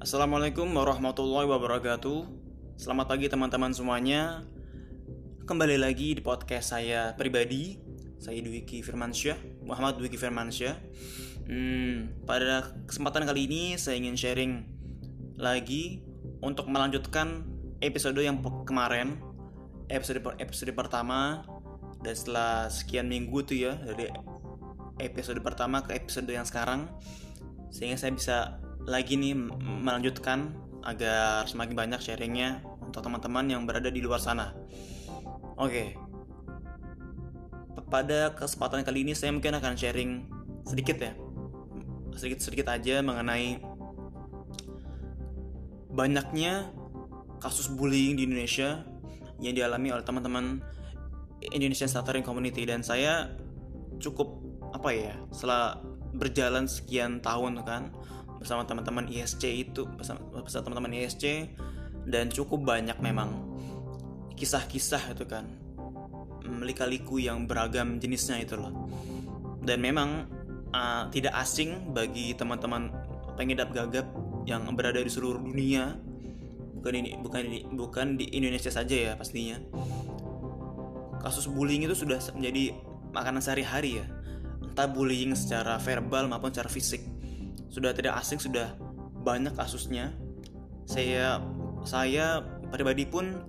Assalamualaikum 0.00 0.64
warahmatullahi 0.72 1.44
wabarakatuh. 1.44 2.24
Selamat 2.80 3.12
pagi 3.12 3.28
teman-teman 3.28 3.68
semuanya. 3.76 4.48
Kembali 5.44 5.76
lagi 5.76 6.16
di 6.16 6.24
podcast 6.24 6.72
saya 6.72 7.12
pribadi. 7.20 7.76
Saya 8.16 8.40
Dwiki 8.40 8.80
Firmansyah, 8.80 9.60
Muhammad 9.60 10.00
Dwiki 10.00 10.16
Firmansyah. 10.16 10.72
Hmm, 11.44 12.16
pada 12.24 12.72
kesempatan 12.88 13.28
kali 13.28 13.44
ini 13.44 13.62
saya 13.76 14.00
ingin 14.00 14.16
sharing 14.16 14.52
lagi 15.36 16.00
untuk 16.40 16.72
melanjutkan 16.72 17.44
episode 17.84 18.24
yang 18.24 18.40
kemarin, 18.64 19.20
episode 19.92 20.24
episode 20.40 20.72
pertama 20.72 21.44
dan 22.00 22.16
setelah 22.16 22.72
sekian 22.72 23.04
minggu 23.04 23.44
tuh 23.44 23.68
ya 23.68 23.76
dari 23.76 24.08
episode 24.96 25.44
pertama 25.44 25.84
ke 25.84 25.92
episode 25.92 26.24
yang 26.32 26.48
sekarang 26.48 26.88
sehingga 27.68 28.00
saya 28.00 28.12
bisa 28.16 28.36
lagi 28.88 29.16
nih 29.16 29.36
melanjutkan 29.84 30.56
agar 30.84 31.44
semakin 31.44 31.76
banyak 31.76 32.00
sharingnya 32.00 32.64
untuk 32.80 33.04
teman-teman 33.04 33.44
yang 33.48 33.62
berada 33.68 33.92
di 33.92 34.00
luar 34.00 34.20
sana. 34.20 34.56
Oke, 35.60 35.92
pada 37.92 38.32
kesempatan 38.32 38.80
kali 38.86 39.04
ini 39.04 39.12
saya 39.12 39.34
mungkin 39.34 39.58
akan 39.60 39.76
sharing 39.76 40.24
sedikit 40.64 40.96
ya, 40.96 41.12
sedikit-sedikit 42.16 42.66
aja 42.72 43.04
mengenai 43.04 43.60
banyaknya 45.90 46.70
kasus 47.42 47.68
bullying 47.68 48.16
di 48.16 48.24
Indonesia 48.24 48.86
yang 49.40 49.56
dialami 49.56 49.90
oleh 49.90 50.04
teman-teman 50.04 50.60
Indonesian 51.52 51.88
Stuttering 51.88 52.24
Community. 52.24 52.62
Dan 52.68 52.84
saya 52.84 53.32
cukup 54.00 54.40
apa 54.70 54.94
ya 54.94 55.12
setelah 55.34 55.82
berjalan 56.14 56.66
sekian 56.70 57.18
tahun 57.22 57.62
kan 57.66 57.90
bersama 58.40 58.64
teman-teman 58.64 59.04
ISC 59.12 59.44
itu 59.44 59.84
bersama, 59.84 60.24
teman-teman 60.48 60.96
ISC 60.96 61.52
dan 62.08 62.32
cukup 62.32 62.64
banyak 62.64 62.96
memang 63.04 63.36
kisah-kisah 64.32 65.12
itu 65.12 65.28
kan 65.28 65.44
melika-liku 66.48 67.20
yang 67.20 67.44
beragam 67.44 68.00
jenisnya 68.00 68.40
itu 68.40 68.56
loh. 68.56 68.88
Dan 69.60 69.84
memang 69.84 70.24
uh, 70.72 71.12
tidak 71.12 71.36
asing 71.36 71.92
bagi 71.92 72.32
teman-teman 72.32 72.88
pengidap 73.36 73.76
gagap 73.76 74.08
yang 74.48 74.64
berada 74.72 75.04
di 75.04 75.12
seluruh 75.12 75.38
dunia 75.44 76.00
bukan 76.80 76.96
ini 76.96 77.10
bukan 77.20 77.40
di 77.44 77.58
bukan 77.68 78.06
di 78.16 78.24
Indonesia 78.32 78.72
saja 78.72 78.96
ya 78.96 79.12
pastinya. 79.20 79.60
Kasus 81.20 81.44
bullying 81.44 81.84
itu 81.84 81.92
sudah 81.92 82.16
menjadi 82.32 82.72
makanan 83.12 83.44
sehari-hari 83.44 84.00
ya 84.00 84.06
entah 84.64 84.88
bullying 84.88 85.36
secara 85.36 85.76
verbal 85.76 86.30
maupun 86.30 86.48
secara 86.48 86.72
fisik 86.72 87.04
sudah 87.70 87.94
tidak 87.94 88.18
asing 88.18 88.42
sudah 88.42 88.74
banyak 89.22 89.54
kasusnya. 89.54 90.12
Saya 90.84 91.38
saya 91.86 92.42
pribadi 92.68 93.06
pun 93.06 93.40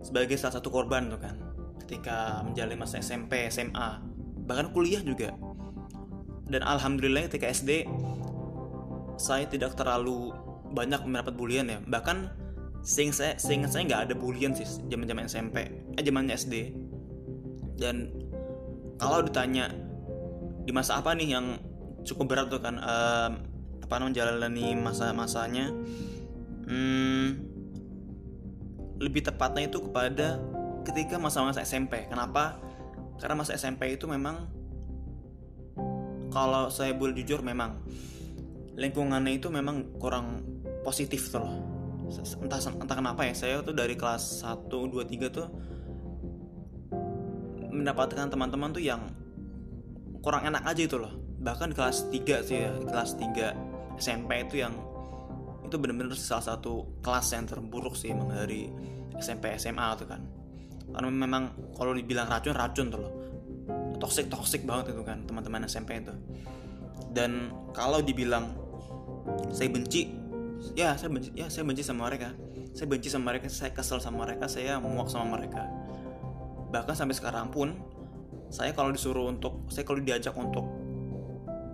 sebagai 0.00 0.38
salah 0.40 0.56
satu 0.56 0.72
korban 0.72 1.12
tuh 1.12 1.20
kan 1.20 1.36
ketika 1.84 2.40
menjalani 2.46 2.78
masa 2.78 3.02
SMP 3.02 3.50
SMA 3.50 4.00
bahkan 4.46 4.70
kuliah 4.70 5.02
juga. 5.02 5.34
Dan 6.50 6.66
alhamdulillah 6.66 7.30
ketika 7.30 7.50
SD 7.50 7.86
saya 9.20 9.46
tidak 9.46 9.78
terlalu 9.78 10.34
banyak 10.70 11.02
mendapat 11.06 11.34
bulian 11.34 11.66
ya. 11.70 11.78
Bahkan 11.82 12.40
sing 12.80 13.12
saya 13.12 13.36
seingat 13.36 13.76
saya 13.76 13.84
nggak 13.84 14.02
ada 14.08 14.14
bulian 14.16 14.56
sih 14.56 14.64
zaman 14.88 15.04
zaman 15.04 15.28
SMP 15.28 15.56
eh 16.00 16.02
zamannya 16.02 16.32
SD 16.32 16.54
dan 17.76 18.08
kalau 18.96 19.24
ditanya 19.24 19.68
di 20.64 20.72
masa 20.72 21.00
apa 21.00 21.12
nih 21.12 21.36
yang 21.36 21.60
cukup 22.04 22.32
berat 22.32 22.46
tuh 22.48 22.60
kan 22.62 22.80
uh, 22.80 23.30
apa 23.84 23.94
namanya 23.98 24.22
menjalani 24.22 24.66
masa-masanya. 24.78 25.74
Hmm, 26.70 27.42
lebih 29.02 29.26
tepatnya 29.26 29.66
itu 29.66 29.82
kepada 29.82 30.38
ketika 30.86 31.18
masa-masa 31.18 31.66
SMP 31.66 32.06
kenapa? 32.06 32.62
Karena 33.18 33.42
masa 33.42 33.58
SMP 33.58 33.98
itu 33.98 34.06
memang 34.06 34.46
kalau 36.30 36.70
saya 36.70 36.94
boleh 36.94 37.18
jujur 37.18 37.42
memang 37.42 37.82
lingkungannya 38.78 39.42
itu 39.42 39.50
memang 39.50 39.98
kurang 39.98 40.46
positif 40.86 41.28
tuh 41.28 41.42
loh. 41.42 41.54
Entah 42.42 42.58
entah 42.62 42.96
kenapa 42.96 43.26
ya 43.26 43.34
saya 43.34 43.62
tuh 43.66 43.74
dari 43.74 43.98
kelas 43.98 44.46
1 44.46 44.70
2 44.70 45.02
3 45.02 45.30
tuh 45.34 45.46
mendapatkan 47.70 48.30
teman-teman 48.30 48.70
tuh 48.70 48.82
yang 48.82 49.10
kurang 50.20 50.46
enak 50.46 50.62
aja 50.66 50.82
itu 50.84 50.98
loh 51.00 51.29
bahkan 51.40 51.72
kelas 51.72 52.12
3 52.12 52.44
sih 52.44 52.68
ya 52.68 52.72
kelas 52.84 53.16
3 53.16 53.96
SMP 53.96 54.44
itu 54.44 54.60
yang 54.60 54.76
itu 55.64 55.76
bener-bener 55.80 56.12
salah 56.16 56.56
satu 56.56 57.00
kelas 57.00 57.32
yang 57.32 57.48
terburuk 57.48 57.96
sih 57.96 58.12
emang 58.12 58.32
dari 58.32 58.68
SMP 59.16 59.54
SMA 59.56 59.86
tuh 59.96 60.08
kan. 60.08 60.20
Karena 60.90 61.08
memang 61.08 61.72
kalau 61.76 61.94
dibilang 61.94 62.26
racun 62.26 62.56
racun 62.56 62.86
tuh 62.90 63.00
loh. 63.00 63.12
Toxic 64.00 64.26
toxic 64.32 64.64
banget 64.64 64.96
itu 64.96 65.02
kan 65.04 65.22
teman-teman 65.28 65.68
SMP 65.68 66.00
itu. 66.00 66.10
Dan 67.12 67.52
kalau 67.76 68.02
dibilang 68.02 68.50
saya 69.54 69.70
benci 69.70 70.10
ya 70.74 70.96
saya 70.96 71.12
benci 71.12 71.30
ya 71.36 71.46
saya 71.46 71.62
benci 71.62 71.84
sama 71.86 72.10
mereka. 72.10 72.34
Saya 72.74 72.86
benci 72.90 73.08
sama 73.12 73.30
mereka 73.30 73.46
saya 73.46 73.70
kesel 73.70 74.02
sama 74.02 74.26
mereka 74.26 74.50
saya 74.50 74.80
muak 74.82 75.06
sama 75.06 75.38
mereka. 75.38 75.70
Bahkan 76.74 76.94
sampai 76.98 77.14
sekarang 77.14 77.52
pun 77.54 77.78
saya 78.50 78.74
kalau 78.74 78.90
disuruh 78.90 79.30
untuk 79.30 79.70
saya 79.70 79.86
kalau 79.86 80.02
diajak 80.02 80.34
untuk 80.34 80.79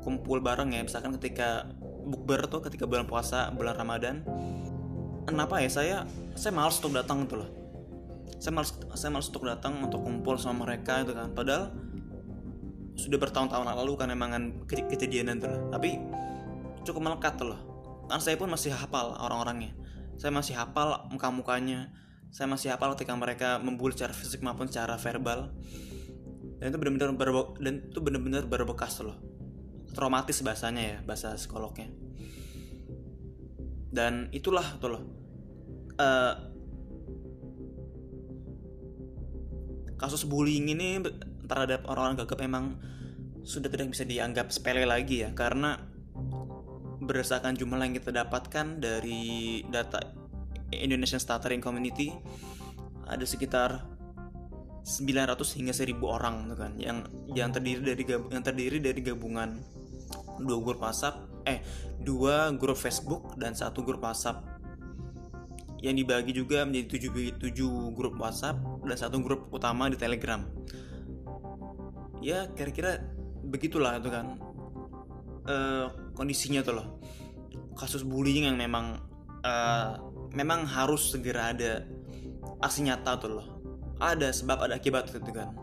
kumpul 0.06 0.38
bareng 0.38 0.70
ya. 0.70 0.86
Misalkan 0.86 1.18
ketika 1.18 1.66
bukber 2.06 2.46
tuh 2.46 2.62
ketika 2.62 2.86
bulan 2.86 3.10
puasa 3.10 3.50
bulan 3.50 3.74
ramadan. 3.74 4.22
Kenapa 5.26 5.58
ya? 5.58 5.66
Saya 5.66 5.96
saya 6.38 6.54
malas 6.54 6.78
untuk 6.78 6.94
datang 6.94 7.26
gitu 7.26 7.42
loh. 7.42 7.50
Saya 8.38 8.54
malas 8.54 8.70
saya 8.94 9.10
malas 9.10 9.26
untuk 9.26 9.50
datang 9.50 9.82
untuk 9.82 10.06
kumpul 10.06 10.38
sama 10.38 10.62
mereka 10.62 11.02
itu 11.02 11.10
kan. 11.10 11.34
Padahal 11.34 11.74
sudah 12.94 13.18
bertahun-tahun 13.18 13.66
lalu 13.66 13.92
kan 13.98 14.08
emang 14.14 14.30
kan 14.30 14.44
ke 14.70 14.86
kejadian 14.86 15.42
itu 15.42 15.50
loh. 15.50 15.66
Tapi 15.74 15.98
cukup 16.86 17.02
melekat 17.02 17.34
tuh 17.34 17.50
loh. 17.50 17.60
Kan 18.06 18.22
saya 18.22 18.38
pun 18.38 18.46
masih 18.46 18.70
hafal 18.70 19.18
orang-orangnya. 19.18 19.74
Saya 20.14 20.30
masih 20.30 20.54
hafal 20.54 21.10
muka-mukanya. 21.10 21.90
Saya 22.30 22.46
masih 22.46 22.70
hafal 22.70 22.94
ketika 22.94 23.18
mereka 23.18 23.58
membuli 23.58 23.98
secara 23.98 24.14
fisik 24.14 24.46
maupun 24.46 24.70
secara 24.70 24.94
verbal. 24.94 25.50
Dan 26.62 26.70
itu 26.70 26.78
benar-benar 26.78 27.10
dan 27.58 27.74
itu 27.90 27.98
benar-benar 27.98 28.46
berbekas 28.46 29.02
loh 29.02 29.35
traumatis 29.96 30.44
bahasanya 30.44 30.82
ya 30.84 30.98
bahasa 31.00 31.32
psikolognya. 31.34 31.88
Dan 33.88 34.28
itulah 34.36 34.76
tuh 34.76 34.92
loh 34.92 35.02
uh, 35.96 36.34
kasus 39.96 40.28
bullying 40.28 40.68
ini 40.68 41.00
terhadap 41.48 41.88
orang-orang 41.88 42.20
gagap 42.20 42.38
memang 42.44 42.64
sudah 43.46 43.70
tidak 43.70 43.94
bisa 43.94 44.04
dianggap 44.04 44.52
sepele 44.52 44.84
lagi 44.84 45.24
ya 45.24 45.32
karena 45.32 45.78
berdasarkan 47.00 47.54
jumlah 47.54 47.78
yang 47.86 47.94
kita 47.94 48.10
dapatkan 48.10 48.82
dari 48.82 49.62
data 49.70 50.02
Indonesian 50.74 51.22
Stuttering 51.22 51.62
Community 51.62 52.10
ada 53.06 53.22
sekitar 53.22 53.86
900 54.82 55.38
hingga 55.58 55.74
1000 55.74 56.02
orang 56.02 56.50
kan 56.58 56.72
yang 56.78 57.06
yang 57.30 57.54
terdiri 57.54 57.82
dari 57.94 58.02
yang 58.06 58.42
terdiri 58.42 58.78
dari 58.82 59.00
gabungan 59.02 59.62
dua 60.40 60.58
grup 60.60 60.80
WhatsApp 60.82 61.16
eh 61.46 61.62
dua 62.02 62.50
grup 62.52 62.76
Facebook 62.76 63.38
dan 63.38 63.54
satu 63.54 63.80
grup 63.86 64.02
WhatsApp. 64.02 64.42
Yang 65.80 65.94
dibagi 66.02 66.32
juga 66.32 66.64
menjadi 66.64 66.86
tujuh, 66.98 67.12
tujuh 67.38 67.74
grup 67.94 68.18
WhatsApp 68.18 68.58
dan 68.82 68.96
satu 68.96 69.22
grup 69.22 69.52
utama 69.54 69.86
di 69.86 69.94
Telegram. 69.94 70.42
Ya 72.18 72.50
kira-kira 72.50 72.98
begitulah 73.46 74.00
itu 74.00 74.10
kan 74.10 74.40
e, 75.46 75.56
kondisinya 76.16 76.64
tuh 76.64 76.74
loh. 76.80 76.88
Kasus 77.76 78.02
bullying 78.02 78.50
yang 78.50 78.58
memang 78.58 78.98
e, 79.44 79.52
memang 80.34 80.66
harus 80.66 81.12
segera 81.12 81.54
ada 81.54 81.86
aksi 82.64 82.88
nyata 82.88 83.20
tuh 83.20 83.30
loh. 83.38 83.46
Ada 84.00 84.32
sebab 84.32 84.66
ada 84.66 84.80
akibat 84.80 85.12
gitu 85.12 85.30
kan. 85.30 85.54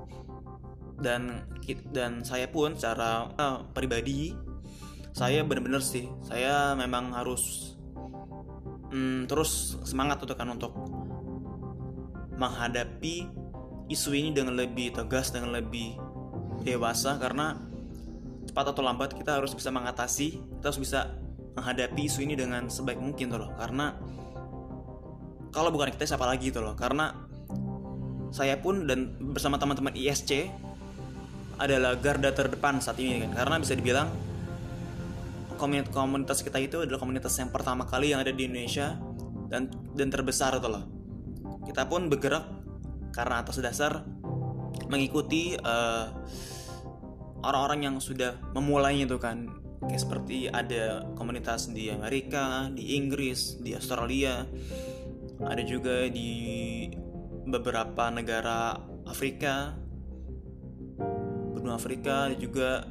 Dan 1.03 1.43
dan 1.91 2.23
saya 2.23 2.47
pun 2.47 2.79
secara 2.79 3.27
uh, 3.35 3.59
pribadi 3.75 4.31
saya 5.13 5.45
benar-benar 5.45 5.85
sih 5.85 6.09
saya 6.25 6.73
memang 6.73 7.13
harus 7.13 7.77
mm, 8.89 9.29
terus 9.29 9.77
semangat 9.85 10.21
untuk 10.25 10.37
kan 10.37 10.49
untuk 10.49 10.73
menghadapi 12.37 13.29
isu 13.93 14.15
ini 14.15 14.29
dengan 14.33 14.57
lebih 14.57 14.93
tegas 14.95 15.29
dengan 15.29 15.53
lebih 15.53 15.97
dewasa. 16.65 17.17
Karena 17.21 17.57
cepat 18.49 18.75
atau 18.75 18.83
lambat 18.83 19.15
kita 19.15 19.39
harus 19.39 19.53
bisa 19.55 19.69
mengatasi 19.69 20.41
kita 20.59 20.65
harus 20.71 20.81
bisa 20.81 20.99
menghadapi 21.53 22.09
isu 22.09 22.25
ini 22.25 22.33
dengan 22.33 22.67
sebaik 22.67 22.99
mungkin 22.99 23.29
tuh 23.29 23.39
loh. 23.41 23.51
Karena 23.55 23.93
kalau 25.53 25.69
bukan 25.69 25.93
kita 25.93 26.09
siapa 26.09 26.25
lagi 26.25 26.49
tuh 26.49 26.65
loh? 26.65 26.73
Karena 26.73 27.13
saya 28.33 28.57
pun 28.57 28.89
dan 28.89 29.13
bersama 29.21 29.61
teman-teman 29.61 29.93
ISC 29.93 30.49
adalah 31.61 31.93
garda 32.01 32.33
terdepan 32.33 32.81
saat 32.81 32.97
ini 32.97 33.29
kan. 33.29 33.45
Karena 33.45 33.55
bisa 33.61 33.77
dibilang 33.77 34.09
komunitas 35.57 36.41
kita 36.41 36.59
itu 36.59 36.83
adalah 36.83 36.99
komunitas 36.99 37.33
yang 37.39 37.49
pertama 37.53 37.85
kali 37.87 38.11
yang 38.11 38.21
ada 38.21 38.33
di 38.33 38.49
Indonesia 38.49 38.97
dan 39.47 39.69
dan 39.93 40.07
terbesar 40.09 40.57
tuh 40.57 40.71
loh. 40.71 40.83
Kita 41.63 41.87
pun 41.87 42.11
bergerak 42.11 42.45
karena 43.13 43.45
atas 43.45 43.61
dasar 43.61 44.03
mengikuti 44.89 45.55
orang 45.61 46.11
orang-orang 47.43 47.79
yang 47.91 47.95
sudah 47.99 48.39
memulainya 48.55 49.05
itu 49.05 49.19
kan. 49.19 49.51
Kayak 49.83 49.99
seperti 49.99 50.47
ada 50.47 51.03
komunitas 51.19 51.67
di 51.67 51.91
Amerika, 51.91 52.71
di 52.71 52.95
Inggris, 52.95 53.59
di 53.59 53.75
Australia, 53.75 54.47
ada 55.43 55.59
juga 55.67 56.07
di 56.07 56.87
beberapa 57.43 58.07
negara 58.07 58.79
Afrika, 59.03 59.75
benua 61.51 61.75
Afrika 61.75 62.31
juga 62.39 62.87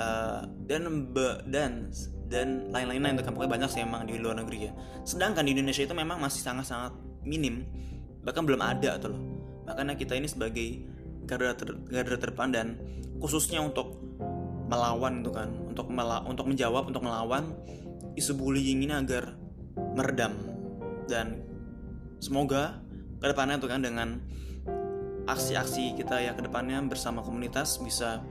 uh, 0.00 0.48
dan 0.64 1.12
be, 1.12 1.44
dan 1.52 1.92
dan 2.30 2.70
lain-lain 2.70 3.18
itu 3.18 3.26
kan 3.26 3.34
banyak 3.34 3.68
sih 3.68 3.82
emang 3.82 4.06
di 4.06 4.16
luar 4.16 4.38
negeri 4.40 4.70
ya. 4.70 4.72
Sedangkan 5.02 5.44
di 5.44 5.52
Indonesia 5.52 5.82
itu 5.84 5.92
memang 5.92 6.22
masih 6.22 6.40
sangat-sangat 6.40 6.94
minim, 7.26 7.66
bahkan 8.24 8.46
belum 8.46 8.62
ada 8.62 8.96
tuh 8.96 9.12
loh. 9.12 9.22
Makanya 9.66 9.98
kita 9.98 10.14
ini 10.14 10.30
sebagai 10.30 10.86
garda 11.26 11.52
ter, 11.58 11.74
garda 11.90 12.16
terdepan 12.16 12.48
dan 12.54 12.66
khususnya 13.18 13.60
untuk 13.60 13.98
melawan 14.70 15.26
itu 15.26 15.30
kan, 15.34 15.50
untuk 15.66 15.90
mela, 15.90 16.22
untuk 16.22 16.46
menjawab, 16.46 16.86
untuk 16.86 17.02
melawan 17.02 17.50
isu 18.14 18.38
bullying 18.38 18.86
ini 18.86 18.94
agar 18.94 19.34
meredam 19.98 20.34
dan 21.10 21.42
semoga 22.22 22.78
ke 23.18 23.26
depannya 23.26 23.58
tuh 23.58 23.70
kan 23.70 23.82
dengan 23.82 24.22
aksi-aksi 25.26 25.98
kita 25.98 26.22
ya 26.22 26.32
ke 26.34 26.42
depannya 26.42 26.78
bersama 26.86 27.22
komunitas 27.22 27.78
bisa 27.82 28.22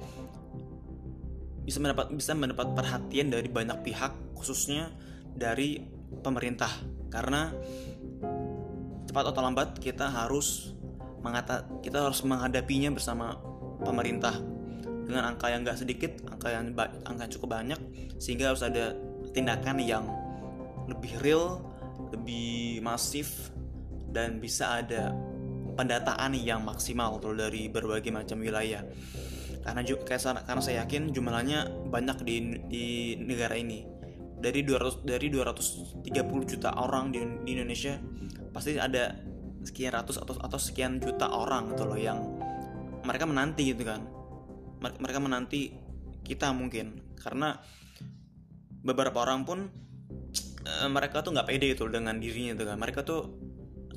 bisa 1.69 1.77
mendapat 1.77 2.10
bisa 2.10 2.33
mendapat 2.33 2.74
perhatian 2.74 3.30
dari 3.30 3.45
banyak 3.45 3.86
pihak 3.86 4.33
khususnya 4.33 4.89
dari 5.38 5.77
pemerintah. 6.25 6.74
Karena 7.13 7.54
cepat 9.06 9.30
atau 9.30 9.42
lambat 9.45 9.77
kita 9.77 10.10
harus 10.10 10.74
mengata 11.21 11.69
kita 11.86 12.10
harus 12.10 12.25
menghadapinya 12.25 12.89
bersama 12.89 13.38
pemerintah. 13.86 14.33
Dengan 15.06 15.30
angka 15.30 15.54
yang 15.54 15.62
gak 15.62 15.77
sedikit 15.77 16.25
angka 16.25 16.50
yang 16.50 16.74
angka 17.06 17.21
yang 17.30 17.33
cukup 17.38 17.50
banyak 17.54 17.80
sehingga 18.18 18.50
harus 18.50 18.66
ada 18.66 18.98
tindakan 19.30 19.77
yang 19.77 20.10
lebih 20.89 21.21
real 21.21 21.62
lebih 22.10 22.81
masif 22.81 23.54
dan 24.10 24.42
bisa 24.42 24.81
ada 24.81 25.13
pendataan 25.77 26.33
yang 26.33 26.66
maksimal 26.66 27.21
dari 27.21 27.69
berbagai 27.69 28.10
macam 28.10 28.42
wilayah 28.42 28.81
karena 29.69 29.86
kayak 29.86 30.50
karena 30.50 30.62
saya 30.66 30.75
yakin 30.86 31.13
jumlahnya 31.13 31.69
banyak 31.94 32.18
di 32.25 32.36
di 32.66 32.86
negara 33.21 33.54
ini. 33.54 33.86
Dari 34.39 34.63
200 34.63 35.04
dari 35.04 35.27
230 35.27 36.07
juta 36.48 36.71
orang 36.80 37.12
di, 37.12 37.19
di 37.44 37.60
Indonesia 37.60 38.00
pasti 38.56 38.80
ada 38.80 39.13
sekian 39.62 39.92
ratus 39.92 40.16
atau 40.18 40.39
atau 40.39 40.56
sekian 40.56 41.04
juta 41.04 41.27
orang 41.27 41.75
gitu 41.75 41.83
loh 41.83 42.00
yang 42.00 42.24
mereka 43.04 43.27
menanti 43.27 43.75
gitu 43.75 43.83
kan. 43.83 44.01
Mereka 44.80 45.19
menanti 45.19 45.75
kita 46.24 46.56
mungkin. 46.56 47.04
Karena 47.19 47.60
beberapa 48.80 49.27
orang 49.27 49.44
pun 49.44 49.68
e, 50.63 50.74
mereka 50.88 51.19
tuh 51.19 51.36
nggak 51.36 51.48
pede 51.51 51.75
itu 51.75 51.83
dengan 51.92 52.16
dirinya 52.18 52.56
gitu 52.56 52.66
kan. 52.66 52.80
Mereka 52.80 53.04
tuh 53.04 53.21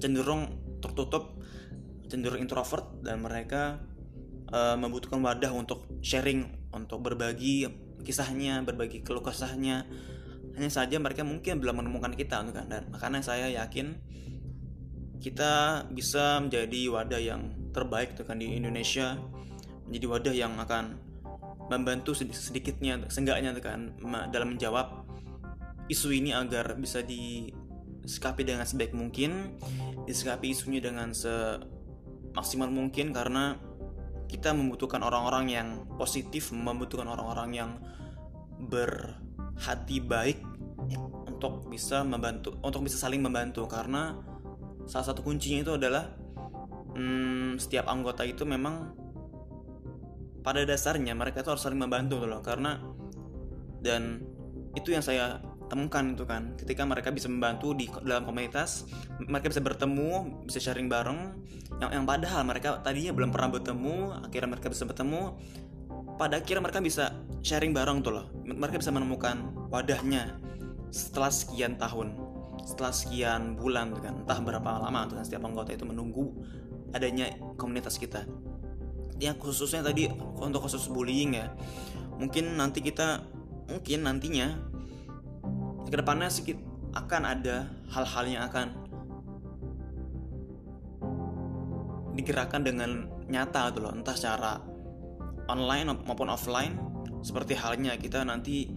cenderung 0.02 0.58
tertutup 0.82 1.38
cenderung 2.10 2.42
introvert 2.42 2.98
dan 3.06 3.22
mereka 3.22 3.78
uh, 4.52 4.76
membutuhkan 4.76 5.18
wadah 5.24 5.50
untuk 5.56 5.88
sharing, 6.04 6.70
untuk 6.70 7.02
berbagi 7.02 7.66
kisahnya, 8.04 8.60
berbagi 8.62 9.00
keluh 9.00 9.24
kesahnya. 9.24 9.88
Hanya 10.52 10.68
saja 10.68 11.00
mereka 11.00 11.24
mungkin 11.24 11.58
belum 11.58 11.80
menemukan 11.80 12.12
kita, 12.12 12.44
kan? 12.44 12.66
Dan 12.68 12.92
makanya 12.92 13.24
saya 13.24 13.48
yakin 13.48 13.96
kita 15.22 15.86
bisa 15.88 16.42
menjadi 16.42 16.92
wadah 16.92 17.20
yang 17.22 17.42
terbaik 17.72 18.18
tuh 18.18 18.28
kan 18.28 18.36
di 18.36 18.52
Indonesia, 18.52 19.16
menjadi 19.88 20.06
wadah 20.06 20.34
yang 20.34 20.52
akan 20.60 20.98
membantu 21.70 22.12
sedikitnya, 22.12 23.06
seenggaknya 23.08 23.56
kan 23.62 23.96
dalam 24.28 24.58
menjawab 24.58 25.08
isu 25.88 26.12
ini 26.12 26.36
agar 26.36 26.76
bisa 26.76 27.00
disikapi 27.00 28.44
dengan 28.44 28.66
sebaik 28.68 28.92
mungkin, 28.92 29.56
disikapi 30.04 30.52
isunya 30.52 30.82
dengan 30.82 31.14
semaksimal 31.14 32.68
mungkin 32.68 33.14
karena 33.14 33.56
kita 34.26 34.54
membutuhkan 34.56 35.02
orang-orang 35.02 35.44
yang 35.50 35.68
positif, 35.96 36.50
membutuhkan 36.50 37.06
orang-orang 37.08 37.50
yang 37.52 37.70
berhati 38.62 39.98
baik 39.98 40.38
untuk 41.28 41.66
bisa 41.66 42.06
membantu, 42.06 42.56
untuk 42.62 42.86
bisa 42.86 42.98
saling 42.98 43.22
membantu. 43.22 43.66
Karena 43.66 44.14
salah 44.86 45.06
satu 45.10 45.22
kuncinya 45.22 45.62
itu 45.62 45.72
adalah 45.74 46.10
hmm, 46.94 47.58
setiap 47.58 47.90
anggota 47.90 48.22
itu 48.22 48.46
memang 48.46 48.94
pada 50.42 50.66
dasarnya 50.66 51.14
mereka 51.14 51.42
itu 51.42 51.50
harus 51.50 51.62
saling 51.62 51.82
membantu 51.82 52.22
loh. 52.22 52.42
Karena 52.42 52.78
dan 53.82 54.22
itu 54.72 54.94
yang 54.94 55.04
saya 55.04 55.42
temukan 55.72 56.04
itu 56.12 56.28
kan. 56.28 56.52
Ketika 56.60 56.84
mereka 56.84 57.08
bisa 57.08 57.32
membantu 57.32 57.72
di 57.72 57.88
dalam 58.04 58.28
komunitas 58.28 58.84
mereka 59.24 59.48
bisa 59.48 59.64
bertemu 59.64 60.44
bisa 60.44 60.60
sharing 60.60 60.92
bareng. 60.92 61.32
Yang 61.80 61.90
yang 61.96 62.04
padahal 62.04 62.44
mereka 62.44 62.84
tadinya 62.84 63.16
belum 63.16 63.32
pernah 63.32 63.48
bertemu 63.56 63.96
akhirnya 64.28 64.48
mereka 64.52 64.68
bisa 64.68 64.84
bertemu. 64.84 65.22
Pada 66.20 66.44
akhirnya 66.44 66.60
mereka 66.60 66.84
bisa 66.84 67.16
sharing 67.40 67.72
bareng 67.72 68.04
tuh 68.04 68.12
loh. 68.12 68.26
Mereka 68.44 68.76
bisa 68.76 68.92
menemukan 68.92 69.68
wadahnya 69.72 70.36
setelah 70.92 71.32
sekian 71.32 71.80
tahun 71.80 72.12
setelah 72.62 72.92
sekian 72.94 73.56
bulan 73.56 73.96
tuh 73.96 74.04
kan. 74.04 74.14
Entah 74.22 74.38
berapa 74.44 74.70
lama 74.76 75.08
tuh 75.08 75.18
kan 75.18 75.24
setiap 75.24 75.48
anggota 75.48 75.72
itu 75.72 75.88
menunggu 75.88 76.30
adanya 76.92 77.32
komunitas 77.56 77.96
kita. 77.96 78.28
Yang 79.16 79.40
khususnya 79.40 79.80
tadi 79.80 80.12
untuk 80.38 80.68
khusus 80.68 80.86
bullying 80.92 81.40
ya. 81.40 81.48
Mungkin 82.20 82.60
nanti 82.60 82.84
kita 82.84 83.24
mungkin 83.72 84.04
nantinya 84.04 84.71
ke 85.92 86.00
depannya 86.00 86.32
sedikit 86.32 86.56
akan 86.96 87.22
ada 87.28 87.68
hal-hal 87.92 88.24
yang 88.24 88.42
akan 88.48 88.66
digerakkan 92.16 92.64
dengan 92.64 93.12
nyata 93.28 93.68
gitu 93.68 93.84
loh. 93.84 93.92
Entah 93.92 94.16
secara 94.16 94.56
online 95.52 95.92
maupun 96.08 96.32
offline 96.32 96.80
seperti 97.20 97.52
halnya 97.60 97.92
kita 98.00 98.24
nanti 98.24 98.72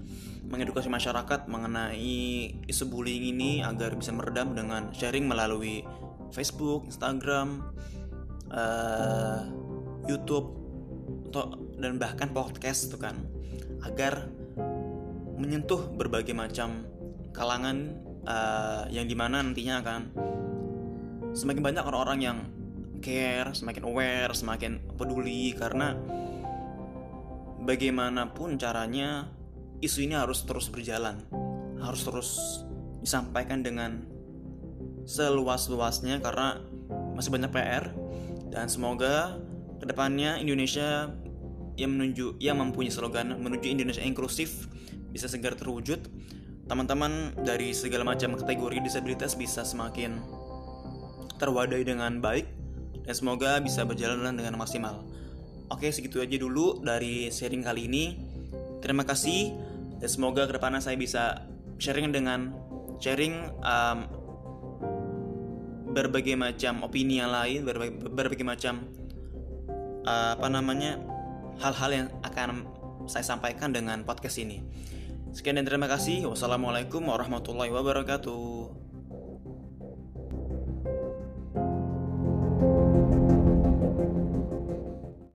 mengedukasi 0.51 0.91
masyarakat 0.91 1.47
mengenai 1.47 2.51
isu 2.67 2.83
bullying 2.91 3.31
ini 3.31 3.63
agar 3.63 3.95
bisa 3.95 4.11
meredam 4.11 4.51
dengan 4.51 4.91
sharing 4.91 5.23
melalui 5.23 5.87
Facebook, 6.35 6.91
Instagram, 6.91 7.63
uh, 8.51 9.39
YouTube, 10.03 10.51
dan 11.79 11.95
bahkan 11.95 12.35
podcast 12.35 12.91
tuh 12.91 12.99
kan 12.99 13.15
agar 13.87 14.27
menyentuh 15.39 15.91
berbagai 15.95 16.35
macam 16.35 16.94
kalangan 17.35 17.99
uh, 18.23 18.87
yang 18.89 19.05
di 19.05 19.13
mana 19.13 19.43
nantinya 19.43 19.83
akan 19.83 20.01
semakin 21.35 21.61
banyak 21.61 21.83
orang-orang 21.83 22.19
yang 22.23 22.37
care, 23.03 23.51
semakin 23.51 23.83
aware, 23.83 24.31
semakin 24.31 24.79
peduli. 24.95 25.51
Karena 25.53 25.93
bagaimanapun 27.61 28.55
caranya 28.55 29.27
isu 29.83 30.07
ini 30.07 30.15
harus 30.15 30.47
terus 30.47 30.71
berjalan, 30.71 31.19
harus 31.83 32.01
terus 32.07 32.29
disampaikan 33.03 33.61
dengan 33.61 34.01
seluas-luasnya 35.05 36.23
karena 36.23 36.57
masih 37.13 37.29
banyak 37.29 37.53
PR 37.53 37.93
dan 38.49 38.65
semoga 38.65 39.37
ke 39.77 39.85
depannya 39.85 40.41
Indonesia 40.41 41.13
yang 41.77 41.91
menuju 41.93 42.41
yang 42.41 42.57
mempunyai 42.57 42.89
slogan 42.89 43.35
menuju 43.37 43.67
Indonesia 43.69 44.01
inklusif 44.01 44.65
bisa 45.11 45.29
segera 45.29 45.53
terwujud 45.53 46.01
teman-teman 46.65 47.37
dari 47.45 47.77
segala 47.77 48.01
macam 48.01 48.33
kategori 48.33 48.81
disabilitas 48.81 49.37
bisa 49.37 49.61
semakin 49.61 50.17
terwadai 51.37 51.85
dengan 51.85 52.17
baik 52.17 52.49
dan 53.05 53.13
semoga 53.13 53.61
bisa 53.61 53.85
berjalan 53.85 54.33
dengan 54.33 54.57
maksimal. 54.57 55.05
Oke, 55.69 55.89
segitu 55.93 56.21
aja 56.21 56.37
dulu 56.37 56.81
dari 56.81 57.29
sharing 57.29 57.61
kali 57.65 57.89
ini. 57.89 58.05
Terima 58.81 59.05
kasih 59.05 59.53
dan 60.01 60.09
semoga 60.09 60.45
ke 60.49 60.57
depannya 60.57 60.81
saya 60.81 60.97
bisa 60.97 61.45
sharing 61.77 62.13
dengan 62.13 62.53
sharing 63.01 63.49
um, 63.61 63.97
berbagai 65.93 66.35
macam 66.35 66.83
opini 66.85 67.21
yang 67.21 67.31
lain, 67.31 67.65
berbagai, 67.65 68.09
berbagai 68.09 68.45
macam 68.45 68.89
uh, 70.05 70.37
apa 70.37 70.47
namanya 70.49 71.01
hal-hal 71.61 71.91
yang 71.93 72.07
akan 72.21 72.67
saya 73.05 73.25
sampaikan 73.25 73.71
dengan 73.71 74.01
podcast 74.01 74.41
ini. 74.41 74.61
Sekian 75.35 75.59
dan 75.59 75.67
terima 75.67 75.91
kasih. 75.91 76.31
Wassalamualaikum 76.31 77.03
warahmatullahi 77.11 77.67
wabarakatuh. 77.67 78.84